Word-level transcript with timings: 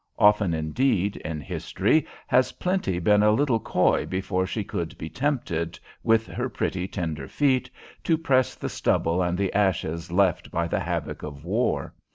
Often 0.17 0.55
indeed, 0.55 1.17
in 1.17 1.41
history, 1.41 2.07
has 2.25 2.53
Plenty 2.53 2.97
been 2.97 3.21
a 3.21 3.29
little 3.29 3.59
coy 3.59 4.07
before 4.07 4.47
she 4.47 4.63
could 4.63 4.97
be 4.97 5.09
tempted, 5.11 5.77
with 6.01 6.25
her 6.25 6.49
pretty 6.49 6.87
tender 6.87 7.27
feet, 7.27 7.69
to 8.05 8.17
press 8.17 8.55
the 8.55 8.67
stubble 8.67 9.21
and 9.21 9.37
the 9.37 9.53
ashes 9.53 10.11
left 10.11 10.49
by 10.49 10.67
the 10.67 10.79
havoc 10.79 11.21
of 11.21 11.45
War. 11.45 11.93